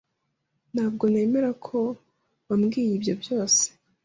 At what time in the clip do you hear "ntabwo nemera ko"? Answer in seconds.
0.73-1.77